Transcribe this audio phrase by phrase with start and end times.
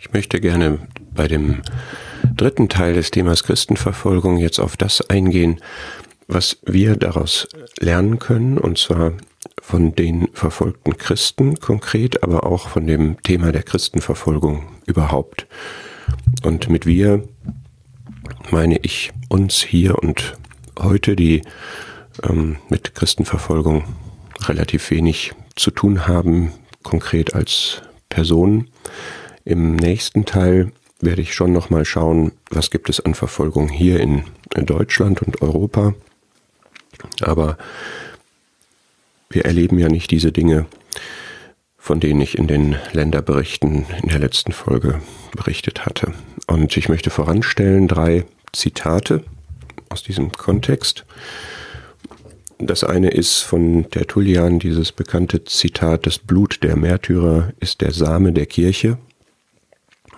[0.00, 0.78] Ich möchte gerne
[1.14, 1.60] bei dem
[2.34, 5.60] dritten Teil des Themas Christenverfolgung jetzt auf das eingehen,
[6.26, 7.46] was wir daraus
[7.78, 9.12] lernen können, und zwar
[9.60, 15.46] von den verfolgten Christen konkret, aber auch von dem Thema der Christenverfolgung überhaupt.
[16.44, 17.28] Und mit wir
[18.50, 20.38] meine ich uns hier und
[20.78, 21.42] heute, die
[22.22, 23.84] ähm, mit Christenverfolgung
[24.48, 28.68] relativ wenig zu tun haben, konkret als Personen.
[29.50, 34.22] Im nächsten Teil werde ich schon nochmal schauen, was gibt es an Verfolgung hier in
[34.54, 35.92] Deutschland und Europa.
[37.20, 37.58] Aber
[39.28, 40.66] wir erleben ja nicht diese Dinge,
[41.78, 45.00] von denen ich in den Länderberichten in der letzten Folge
[45.32, 46.14] berichtet hatte.
[46.46, 49.24] Und ich möchte voranstellen drei Zitate
[49.88, 51.04] aus diesem Kontext.
[52.60, 58.30] Das eine ist von Tertullian dieses bekannte Zitat, das Blut der Märtyrer ist der Same
[58.32, 58.96] der Kirche.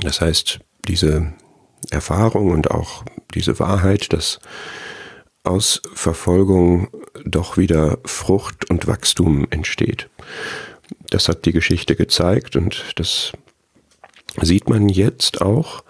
[0.01, 1.33] Das heißt, diese
[1.91, 4.41] Erfahrung und auch diese Wahrheit, dass
[5.45, 6.89] aus Verfolgung
[7.25, 10.09] doch wieder Frucht und Wachstum entsteht.
[11.11, 13.33] Das hat die Geschichte gezeigt und das
[14.41, 15.85] sieht man jetzt auch.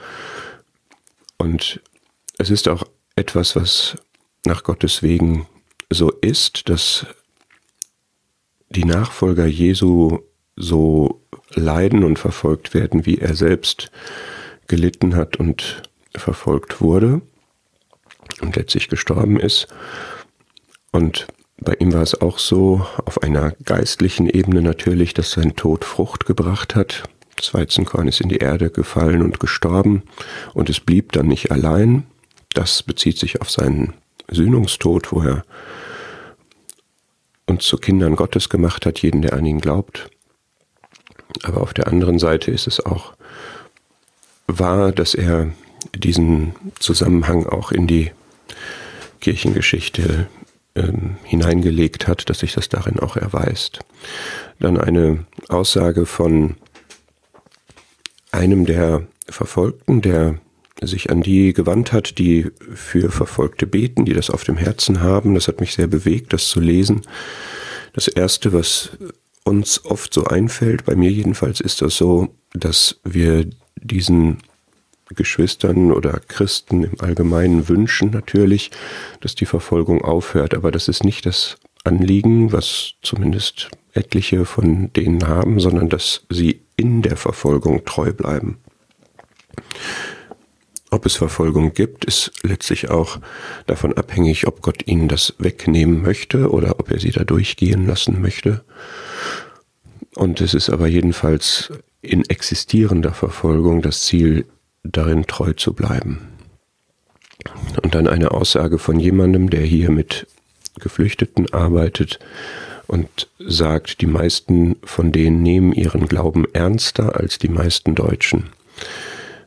[1.37, 1.81] Und
[2.39, 2.85] es ist auch
[3.17, 3.97] etwas, was
[4.47, 5.47] nach Gottes Wegen
[5.91, 7.07] so ist, dass
[8.71, 10.21] die Nachfolger Jesu
[10.57, 11.23] so
[11.55, 13.91] leiden und verfolgt werden, wie er selbst
[14.69, 15.83] gelitten hat und
[16.15, 17.21] verfolgt wurde
[18.41, 19.69] und letztlich gestorben ist.
[20.93, 21.27] Und
[21.59, 26.27] bei ihm war es auch so, auf einer geistlichen Ebene natürlich, dass sein Tod Frucht
[26.27, 27.05] gebracht hat.
[27.37, 30.03] Das Weizenkorn ist in die Erde gefallen und gestorben
[30.55, 32.05] und es blieb dann nicht allein.
[32.55, 33.95] Das bezieht sich auf seinen
[34.31, 35.45] Sühnungstod, wo er
[37.47, 40.11] uns zu Kindern Gottes gemacht hat, jeden, der an ihn glaubt.
[41.43, 43.15] Aber auf der anderen Seite ist es auch
[44.47, 45.53] wahr, dass er
[45.95, 48.13] diesen Zusammenhang auch in die
[49.21, 50.29] Kirchengeschichte
[50.75, 53.81] ähm, hineingelegt hat, dass sich das darin auch erweist.
[54.59, 56.57] Dann eine Aussage von
[58.31, 60.39] einem der Verfolgten, der
[60.81, 65.35] sich an die gewandt hat, die für Verfolgte beten, die das auf dem Herzen haben.
[65.35, 67.03] Das hat mich sehr bewegt, das zu lesen.
[67.93, 68.91] Das Erste, was
[69.45, 74.39] uns oft so einfällt, bei mir jedenfalls ist das so, dass wir diesen
[75.15, 78.71] Geschwistern oder Christen im Allgemeinen wünschen natürlich,
[79.21, 80.55] dass die Verfolgung aufhört.
[80.55, 86.63] Aber das ist nicht das Anliegen, was zumindest etliche von denen haben, sondern dass sie
[86.77, 88.59] in der Verfolgung treu bleiben.
[90.91, 93.19] Ob es Verfolgung gibt, ist letztlich auch
[93.67, 98.21] davon abhängig, ob Gott ihnen das wegnehmen möchte oder ob er sie da durchgehen lassen
[98.21, 98.63] möchte.
[100.15, 104.47] Und es ist aber jedenfalls in existierender Verfolgung das Ziel,
[104.83, 106.29] darin treu zu bleiben.
[107.83, 110.27] Und dann eine Aussage von jemandem, der hier mit
[110.81, 112.19] Geflüchteten arbeitet
[112.87, 118.51] und sagt, die meisten von denen nehmen ihren Glauben ernster als die meisten Deutschen.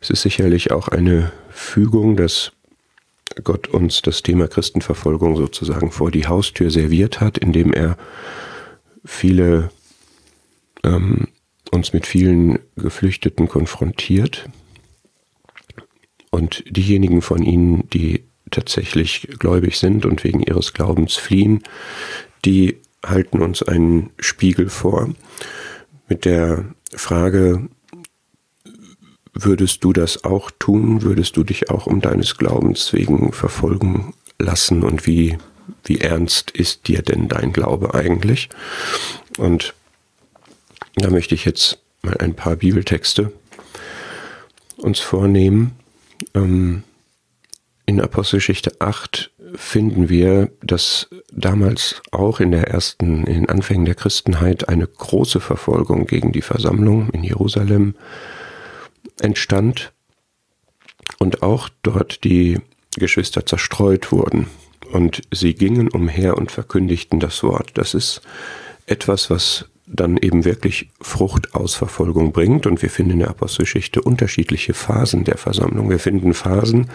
[0.01, 2.51] Es ist sicherlich auch eine Fügung, dass
[3.43, 7.97] Gott uns das Thema Christenverfolgung sozusagen vor die Haustür serviert hat, indem er
[9.03, 9.71] viele
[10.85, 11.27] ähm,
[11.71, 14.47] uns mit vielen Geflüchteten konfrontiert,
[16.35, 21.63] und diejenigen von ihnen, die tatsächlich gläubig sind und wegen ihres Glaubens fliehen,
[22.43, 25.09] die halten uns einen Spiegel vor
[26.09, 27.69] mit der Frage,
[29.33, 31.03] würdest du das auch tun?
[31.03, 34.83] Würdest du dich auch um deines Glaubens wegen verfolgen lassen?
[34.83, 35.37] Und wie,
[35.85, 38.49] wie ernst ist dir denn dein Glaube eigentlich?
[39.37, 39.73] Und
[40.95, 43.31] da möchte ich jetzt mal ein paar Bibeltexte
[44.77, 45.75] uns vornehmen,
[46.33, 46.83] ähm,
[47.85, 53.95] in Apostelgeschichte 8 finden wir, dass damals auch in der ersten, in den Anfängen der
[53.95, 57.95] Christenheit eine große Verfolgung gegen die Versammlung in Jerusalem
[59.21, 59.93] entstand
[61.19, 62.59] und auch dort die
[62.97, 64.47] Geschwister zerstreut wurden.
[64.91, 67.71] Und sie gingen umher und verkündigten das Wort.
[67.75, 68.21] Das ist
[68.87, 72.65] etwas, was dann eben wirklich Frucht aus Verfolgung bringt.
[72.65, 75.89] Und wir finden in der Apostelgeschichte unterschiedliche Phasen der Versammlung.
[75.89, 76.89] Wir finden Phasen,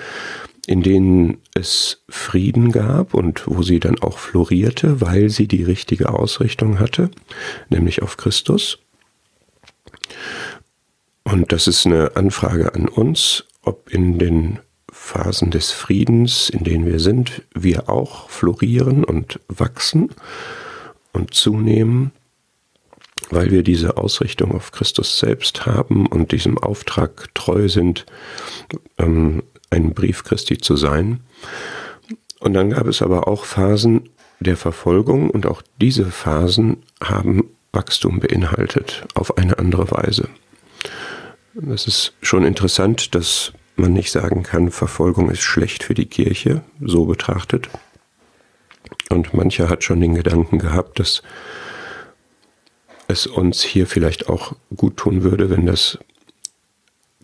[0.66, 6.10] in denen es Frieden gab und wo sie dann auch florierte, weil sie die richtige
[6.10, 7.10] Ausrichtung hatte,
[7.68, 8.78] nämlich auf Christus.
[11.24, 14.58] Und das ist eine Anfrage an uns, ob in den
[14.90, 20.10] Phasen des Friedens, in denen wir sind, wir auch florieren und wachsen
[21.12, 22.12] und zunehmen
[23.30, 28.06] weil wir diese Ausrichtung auf Christus selbst haben und diesem Auftrag treu sind,
[28.98, 31.20] ähm, ein Brief Christi zu sein.
[32.40, 34.08] Und dann gab es aber auch Phasen
[34.40, 40.28] der Verfolgung und auch diese Phasen haben Wachstum beinhaltet auf eine andere Weise.
[41.72, 46.62] Es ist schon interessant, dass man nicht sagen kann, Verfolgung ist schlecht für die Kirche,
[46.80, 47.68] so betrachtet.
[49.08, 51.22] Und mancher hat schon den Gedanken gehabt, dass
[53.10, 55.98] es uns hier vielleicht auch gut tun würde, wenn das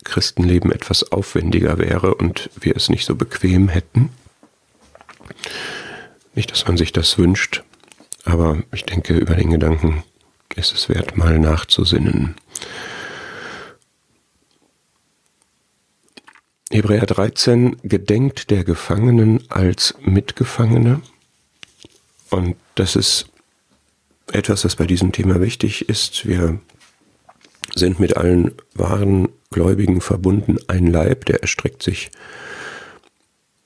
[0.03, 4.09] Christenleben etwas aufwendiger wäre und wir es nicht so bequem hätten.
[6.35, 7.63] Nicht, dass man sich das wünscht,
[8.23, 10.03] aber ich denke, über den Gedanken
[10.55, 12.35] ist es wert, mal nachzusinnen.
[16.69, 21.01] Hebräer 13 gedenkt der Gefangenen als Mitgefangene.
[22.29, 23.29] Und das ist
[24.31, 26.27] etwas, das bei diesem Thema wichtig ist.
[26.27, 26.59] Wir
[27.75, 30.57] sind mit allen wahren Gläubigen verbunden.
[30.67, 32.11] Ein Leib, der erstreckt sich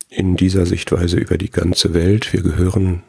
[0.10, 2.34] in dieser Sichtweise über die ganze Welt.
[2.34, 3.04] Wir gehören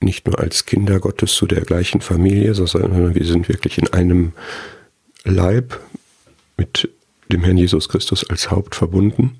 [0.00, 4.32] nicht nur als Kinder Gottes zu der gleichen Familie, sondern wir sind wirklich in einem
[5.24, 5.80] Leib
[6.56, 6.90] mit
[7.28, 9.38] dem Herrn Jesus Christus als Haupt verbunden.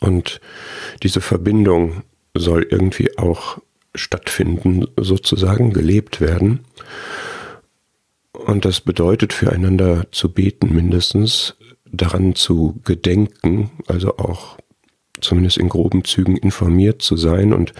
[0.00, 0.40] Und
[1.02, 2.02] diese Verbindung
[2.34, 3.60] soll irgendwie auch
[3.94, 6.60] stattfinden, sozusagen gelebt werden.
[8.32, 14.58] Und das bedeutet füreinander zu beten, mindestens daran zu gedenken, also auch
[15.20, 17.74] zumindest in groben Zügen informiert zu sein und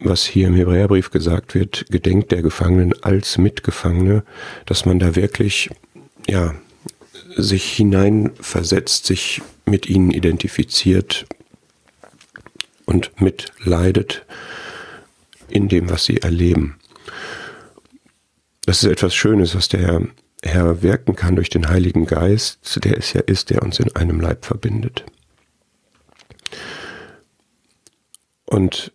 [0.00, 4.24] was hier im Hebräerbrief gesagt wird, gedenkt der Gefangenen als Mitgefangene,
[4.66, 5.70] dass man da wirklich,
[6.28, 6.54] ja,
[7.36, 11.26] sich hineinversetzt, sich mit ihnen identifiziert
[12.84, 14.26] und mitleidet
[15.48, 16.78] in dem, was sie erleben.
[18.66, 20.02] Das ist etwas Schönes, was der
[20.42, 24.20] Herr wirken kann durch den Heiligen Geist, der es ja ist, der uns in einem
[24.20, 25.04] Leib verbindet.
[28.46, 28.92] Und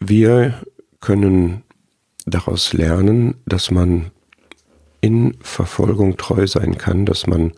[0.00, 0.60] wir
[1.00, 1.62] können
[2.26, 4.10] daraus lernen, dass man
[5.00, 7.52] in Verfolgung treu sein kann, dass man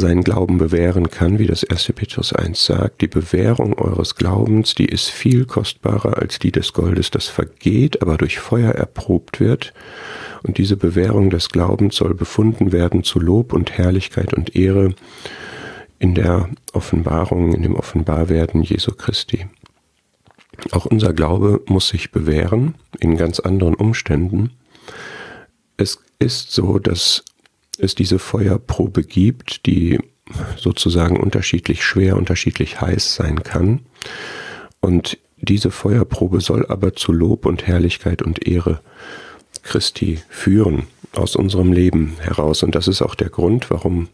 [0.00, 1.92] seinen Glauben bewähren kann, wie das 1.
[1.94, 3.00] Petrus 1 sagt.
[3.00, 8.16] Die Bewährung eures Glaubens, die ist viel kostbarer als die des Goldes, das vergeht, aber
[8.16, 9.74] durch Feuer erprobt wird.
[10.44, 14.94] Und diese Bewährung des Glaubens soll befunden werden zu Lob und Herrlichkeit und Ehre
[15.98, 19.46] in der Offenbarung, in dem Offenbarwerden Jesu Christi.
[20.70, 24.50] Auch unser Glaube muss sich bewähren in ganz anderen Umständen.
[25.76, 27.24] Es ist so, dass
[27.78, 29.98] es diese Feuerprobe gibt, die
[30.56, 33.80] sozusagen unterschiedlich schwer, unterschiedlich heiß sein kann.
[34.80, 38.80] Und diese Feuerprobe soll aber zu Lob und Herrlichkeit und Ehre
[39.62, 42.62] Christi führen aus unserem Leben heraus.
[42.62, 44.08] Und das ist auch der Grund, warum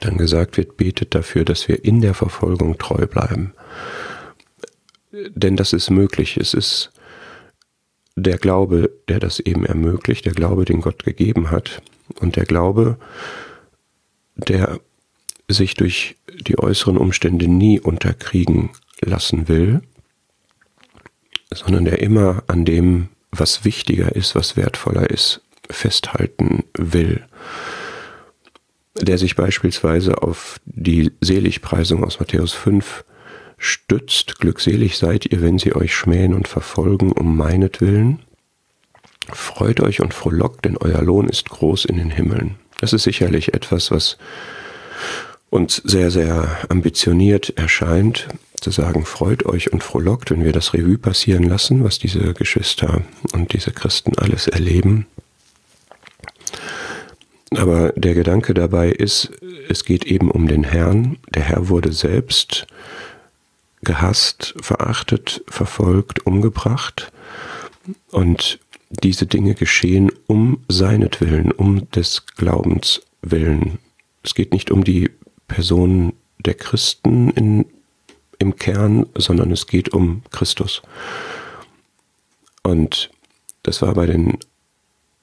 [0.00, 3.54] dann gesagt wird, betet dafür, dass wir in der Verfolgung treu bleiben.
[5.12, 6.36] Denn das ist möglich.
[6.36, 6.92] Es ist
[8.16, 11.82] der Glaube, der das eben ermöglicht, der Glaube, den Gott gegeben hat.
[12.18, 12.98] Und der Glaube,
[14.36, 14.80] der
[15.48, 16.16] sich durch
[16.46, 18.70] die äußeren Umstände nie unterkriegen
[19.00, 19.82] lassen will,
[21.52, 27.24] sondern der immer an dem, was wichtiger ist, was wertvoller ist, festhalten will.
[29.00, 33.04] Der sich beispielsweise auf die Seligpreisung aus Matthäus 5
[33.56, 38.20] stützt, glückselig seid ihr, wenn sie euch schmähen und verfolgen um meinetwillen.
[39.28, 42.56] Freut euch und frohlockt, denn euer Lohn ist groß in den Himmeln.
[42.80, 44.16] Das ist sicherlich etwas, was
[45.50, 48.28] uns sehr, sehr ambitioniert erscheint,
[48.60, 53.02] zu sagen, freut euch und frohlockt, wenn wir das Revue passieren lassen, was diese Geschwister
[53.32, 55.06] und diese Christen alles erleben.
[57.56, 59.32] Aber der Gedanke dabei ist,
[59.68, 61.18] es geht eben um den Herrn.
[61.34, 62.66] Der Herr wurde selbst
[63.82, 67.10] gehasst, verachtet, verfolgt, umgebracht.
[68.10, 68.60] Und
[68.90, 73.78] diese Dinge geschehen um seinetwillen, um des Glaubens willen.
[74.22, 75.10] Es geht nicht um die
[75.48, 77.66] Person der Christen in,
[78.38, 80.82] im Kern, sondern es geht um Christus.
[82.62, 83.10] Und
[83.62, 84.38] das war bei den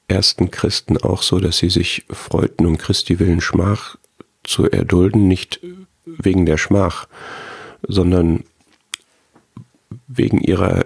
[0.08, 3.98] ersten Christen auch so, dass sie sich freuten, um Christi willen Schmach
[4.44, 5.60] zu erdulden, nicht
[6.06, 7.08] wegen der Schmach,
[7.84, 8.46] sondern
[10.08, 10.86] wegen ihrer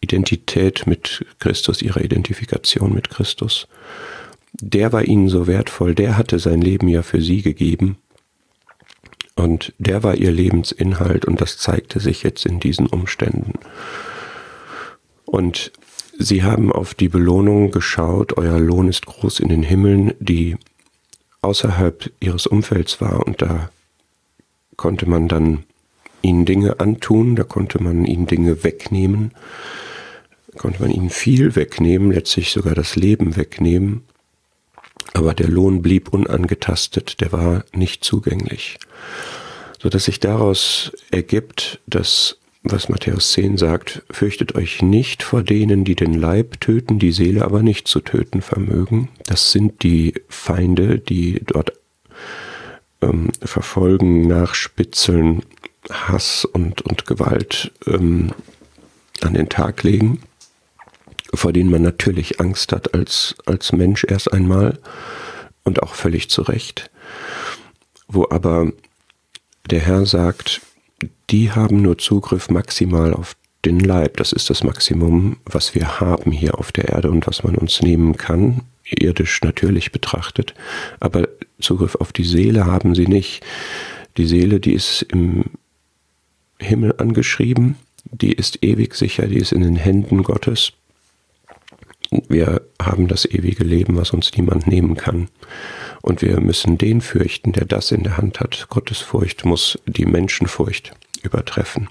[0.00, 3.66] Identität mit Christus, ihrer Identifikation mit Christus.
[4.52, 7.98] Der war ihnen so wertvoll, der hatte sein Leben ja für sie gegeben.
[9.34, 13.52] Und der war ihr Lebensinhalt und das zeigte sich jetzt in diesen Umständen.
[15.24, 15.72] Und
[16.20, 20.56] Sie haben auf die Belohnung geschaut, euer Lohn ist groß in den Himmeln, die
[21.42, 23.70] außerhalb ihres Umfelds war und da
[24.76, 25.62] konnte man dann
[26.20, 29.30] ihnen Dinge antun, da konnte man ihnen Dinge wegnehmen,
[30.58, 34.02] konnte man ihnen viel wegnehmen, letztlich sogar das Leben wegnehmen,
[35.14, 38.78] aber der Lohn blieb unangetastet, der war nicht zugänglich,
[39.80, 45.84] so dass sich daraus ergibt, dass was Matthäus 10 sagt, fürchtet euch nicht vor denen,
[45.84, 49.08] die den Leib töten, die Seele aber nicht zu töten vermögen.
[49.24, 51.72] Das sind die Feinde, die dort
[53.00, 55.42] ähm, verfolgen, nachspitzeln,
[55.90, 58.32] Hass und, und Gewalt ähm,
[59.22, 60.20] an den Tag legen,
[61.34, 64.78] vor denen man natürlich Angst hat als, als Mensch erst einmal
[65.64, 66.90] und auch völlig zu Recht,
[68.06, 68.72] wo aber
[69.70, 70.62] der Herr sagt,
[71.30, 74.16] die haben nur Zugriff maximal auf den Leib.
[74.16, 77.82] Das ist das Maximum, was wir haben hier auf der Erde und was man uns
[77.82, 80.54] nehmen kann, irdisch natürlich betrachtet.
[81.00, 81.28] Aber
[81.60, 83.44] Zugriff auf die Seele haben sie nicht.
[84.16, 85.44] Die Seele, die ist im
[86.58, 90.72] Himmel angeschrieben, die ist ewig sicher, die ist in den Händen Gottes.
[92.10, 95.28] Wir haben das ewige Leben, was uns niemand nehmen kann.
[96.00, 98.68] Und wir müssen den fürchten, der das in der Hand hat.
[98.70, 101.88] Gottes Furcht muss die Menschenfurcht übertreffen.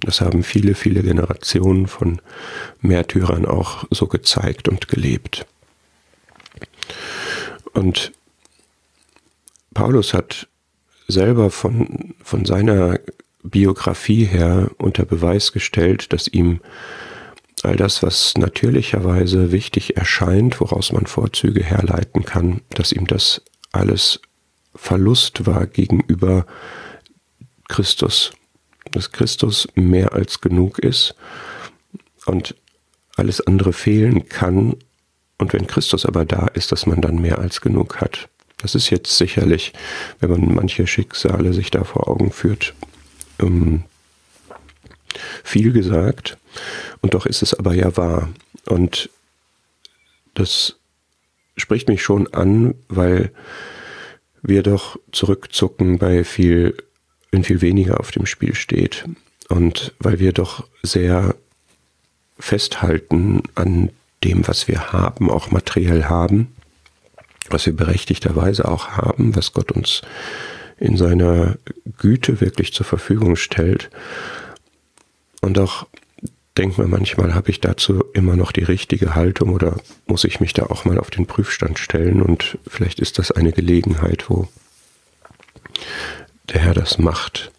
[0.00, 2.20] Das haben viele, viele Generationen von
[2.80, 5.46] Märtyrern auch so gezeigt und gelebt.
[7.72, 8.12] Und
[9.74, 10.48] Paulus hat
[11.06, 12.98] selber von, von seiner
[13.42, 16.60] Biografie her unter Beweis gestellt, dass ihm
[17.64, 24.20] all das, was natürlicherweise wichtig erscheint, woraus man Vorzüge herleiten kann, dass ihm das alles
[24.74, 26.46] Verlust war gegenüber
[27.68, 28.32] Christus.
[28.92, 31.14] Dass Christus mehr als genug ist
[32.26, 32.54] und
[33.16, 34.76] alles andere fehlen kann.
[35.38, 38.28] Und wenn Christus aber da ist, dass man dann mehr als genug hat.
[38.58, 39.72] Das ist jetzt sicherlich,
[40.18, 42.74] wenn man manche Schicksale sich da vor Augen führt,
[43.40, 43.84] ähm,
[45.44, 46.36] viel gesagt.
[47.00, 48.28] Und doch ist es aber ja wahr.
[48.66, 49.10] Und
[50.34, 50.76] das
[51.56, 53.30] spricht mich schon an, weil
[54.42, 56.74] wir doch zurückzucken bei viel,
[57.30, 59.04] wenn viel weniger auf dem Spiel steht.
[59.48, 61.34] Und weil wir doch sehr
[62.38, 63.90] festhalten an
[64.24, 66.54] dem, was wir haben, auch materiell haben,
[67.48, 70.02] was wir berechtigterweise auch haben, was Gott uns
[70.78, 71.58] in seiner
[71.98, 73.90] Güte wirklich zur Verfügung stellt.
[75.40, 75.86] Und auch
[76.56, 80.52] denkt man manchmal, habe ich dazu immer noch die richtige Haltung oder muss ich mich
[80.52, 84.48] da auch mal auf den Prüfstand stellen und vielleicht ist das eine Gelegenheit, wo
[86.50, 87.50] der Herr das macht.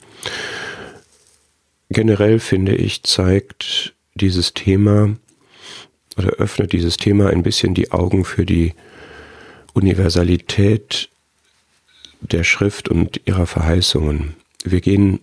[1.89, 5.15] Generell finde ich, zeigt dieses Thema
[6.17, 8.73] oder öffnet dieses Thema ein bisschen die Augen für die
[9.73, 11.09] Universalität
[12.19, 14.35] der Schrift und ihrer Verheißungen.
[14.63, 15.21] Wir gehen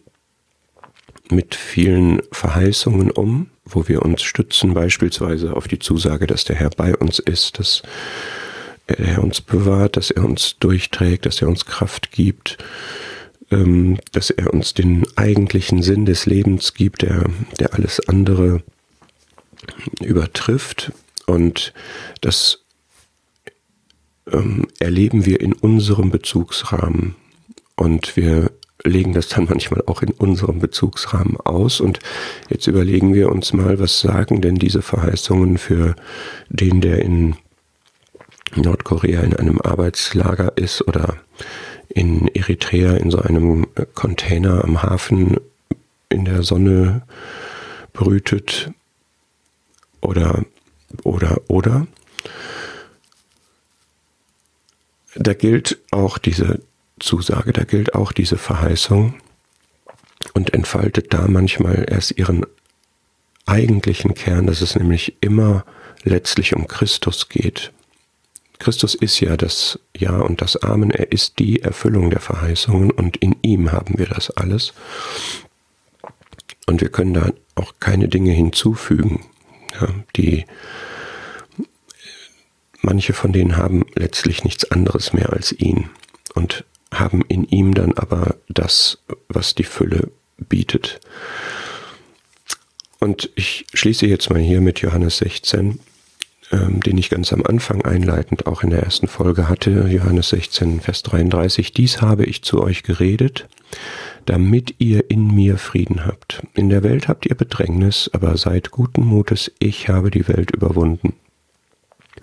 [1.32, 6.70] mit vielen Verheißungen um, wo wir uns stützen, beispielsweise auf die Zusage, dass der Herr
[6.70, 7.82] bei uns ist, dass
[8.86, 12.58] er uns bewahrt, dass er uns durchträgt, dass er uns Kraft gibt,
[13.50, 17.24] ähm, dass er uns den eigentlichen Sinn des Lebens gibt, der,
[17.58, 18.62] der alles andere
[20.00, 20.92] übertrifft.
[21.26, 21.72] Und
[22.20, 22.64] das
[24.32, 27.14] ähm, erleben wir in unserem Bezugsrahmen.
[27.76, 28.50] Und wir
[28.84, 31.80] legen das dann manchmal auch in unserem Bezugsrahmen aus.
[31.80, 31.98] Und
[32.48, 35.96] jetzt überlegen wir uns mal, was sagen denn diese Verheißungen für
[36.48, 37.36] den, der in
[38.54, 41.16] Nordkorea in einem Arbeitslager ist oder
[41.88, 45.38] in Eritrea in so einem Container am Hafen
[46.08, 47.02] in der Sonne
[47.92, 48.70] brütet
[50.00, 50.44] oder
[51.02, 51.86] oder oder
[55.14, 56.60] da gilt auch diese
[57.00, 59.14] Zusage, da gilt auch diese Verheißung
[60.34, 62.44] und entfaltet da manchmal erst ihren
[63.46, 65.64] eigentlichen Kern, dass es nämlich immer
[66.04, 67.72] letztlich um Christus geht.
[68.58, 73.16] Christus ist ja das Ja und das Amen, er ist die Erfüllung der Verheißungen und
[73.18, 74.72] in ihm haben wir das alles.
[76.66, 79.24] Und wir können da auch keine Dinge hinzufügen,
[79.80, 80.44] ja, die
[82.82, 85.90] manche von denen haben letztlich nichts anderes mehr als ihn.
[86.34, 91.00] Und haben in ihm dann aber das, was die Fülle bietet.
[93.00, 95.80] Und ich schließe jetzt mal hier mit Johannes 16,
[96.50, 99.86] ähm, den ich ganz am Anfang einleitend auch in der ersten Folge hatte.
[99.88, 101.72] Johannes 16, Vers 33.
[101.72, 103.46] Dies habe ich zu euch geredet,
[104.26, 106.42] damit ihr in mir Frieden habt.
[106.54, 111.14] In der Welt habt ihr Bedrängnis, aber seid guten Mutes, ich habe die Welt überwunden.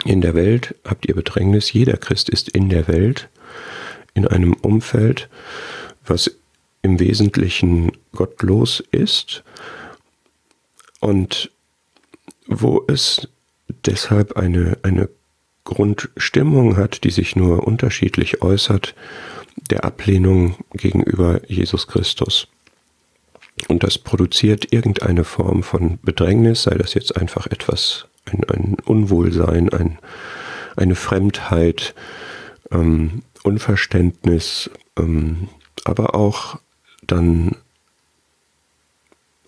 [0.04, 3.30] In der Welt habt ihr Bedrängnis, jeder Christ ist in der Welt,
[4.16, 5.30] in einem Umfeld,
[6.06, 6.32] was
[6.82, 9.44] im Wesentlichen gottlos ist
[11.00, 11.52] und
[12.48, 13.28] wo es
[13.86, 15.10] deshalb eine, eine
[15.64, 18.96] Grundstimmung hat, die sich nur unterschiedlich äußert,
[19.70, 22.48] der Ablehnung gegenüber Jesus Christus.
[23.68, 29.70] Und das produziert irgendeine Form von Bedrängnis, sei das jetzt einfach etwas, ein, ein Unwohlsein,
[29.70, 29.98] ein,
[30.76, 31.96] eine Fremdheit,
[32.72, 35.50] ähm, Unverständnis, ähm,
[35.84, 36.60] aber auch
[37.06, 37.56] dann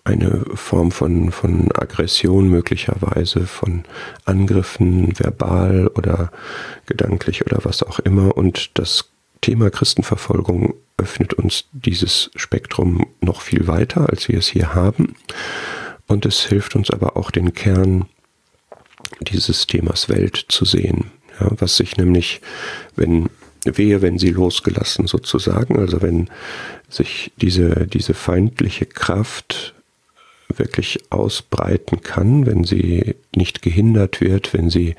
[0.04, 3.84] eine Form von, von Aggression möglicherweise, von
[4.24, 6.30] Angriffen verbal oder
[6.86, 8.36] gedanklich oder was auch immer.
[8.36, 9.10] Und das
[9.42, 15.14] Thema Christenverfolgung öffnet uns dieses Spektrum noch viel weiter, als wir es hier haben.
[16.06, 18.06] Und es hilft uns aber auch den Kern
[19.20, 21.10] dieses Themas Welt zu sehen.
[21.38, 22.40] Ja, was sich nämlich,
[22.96, 23.28] wenn
[23.64, 26.28] wehe, wenn sie losgelassen sozusagen, also wenn
[26.88, 29.74] sich diese, diese feindliche Kraft
[30.56, 34.96] wirklich ausbreiten kann, wenn sie nicht gehindert wird, wenn sie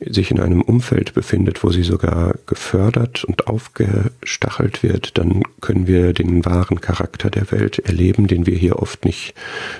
[0.00, 6.12] sich in einem Umfeld befindet, wo sie sogar gefördert und aufgestachelt wird, dann können wir
[6.12, 9.34] den wahren Charakter der Welt erleben, den wir hier oft nicht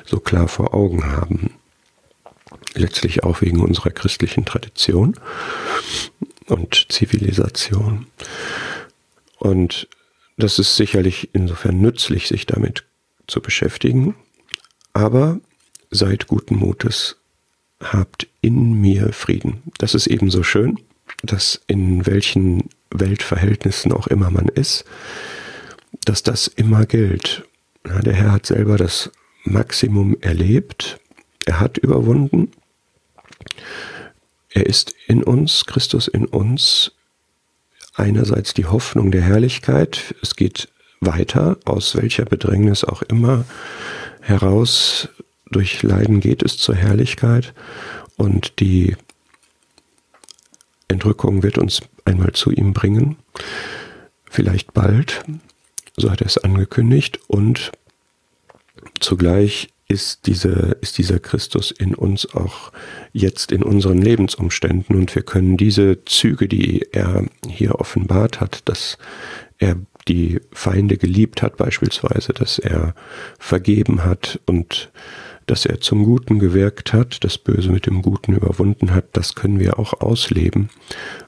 [0.05, 1.51] so klar vor Augen haben.
[2.75, 5.17] Letztlich auch wegen unserer christlichen Tradition
[6.47, 8.07] und Zivilisation.
[9.39, 9.89] Und
[10.37, 12.85] das ist sicherlich insofern nützlich, sich damit
[13.27, 14.15] zu beschäftigen.
[14.93, 15.41] Aber
[15.91, 17.17] seid guten Mutes,
[17.81, 19.63] habt in mir Frieden.
[19.79, 20.79] Das ist ebenso schön,
[21.23, 24.85] dass in welchen Weltverhältnissen auch immer man ist,
[26.05, 27.45] dass das immer gilt.
[27.85, 29.11] Der Herr hat selber das
[29.45, 30.99] Maximum erlebt,
[31.45, 32.53] er hat überwunden,
[34.55, 36.93] er ist in uns, Christus in uns,
[37.95, 40.69] einerseits die Hoffnung der Herrlichkeit, es geht
[41.01, 43.45] weiter, aus welcher Bedrängnis auch immer
[44.21, 45.09] heraus,
[45.51, 47.53] durch Leiden geht es zur Herrlichkeit
[48.17, 48.97] und die
[50.89, 53.17] Entrückung wird uns einmal zu ihm bringen,
[54.31, 55.25] vielleicht bald,
[55.97, 57.73] so hat er es angekündigt, und
[59.01, 62.73] zugleich ist, diese, ist dieser Christus in uns auch
[63.13, 64.97] jetzt in unseren Lebensumständen.
[64.97, 68.99] Und wir können diese Züge, die er hier offenbart hat, dass
[69.59, 69.77] er
[70.09, 72.95] die Feinde geliebt hat beispielsweise, dass er
[73.39, 74.91] vergeben hat und
[75.47, 79.61] dass er zum Guten gewirkt hat, das Böse mit dem Guten überwunden hat, das können
[79.61, 80.71] wir auch ausleben,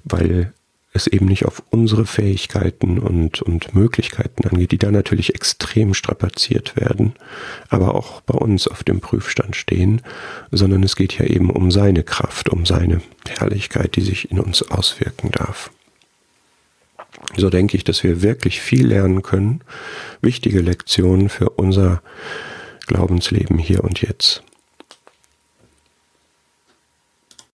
[0.04, 0.52] weil
[0.96, 6.76] es eben nicht auf unsere Fähigkeiten und, und Möglichkeiten angeht, die da natürlich extrem strapaziert
[6.76, 7.14] werden,
[7.68, 10.02] aber auch bei uns auf dem Prüfstand stehen,
[10.50, 14.62] sondern es geht ja eben um seine Kraft, um seine Herrlichkeit, die sich in uns
[14.62, 15.70] auswirken darf.
[17.36, 19.60] So denke ich, dass wir wirklich viel lernen können,
[20.20, 22.02] wichtige Lektionen für unser
[22.86, 24.42] Glaubensleben hier und jetzt.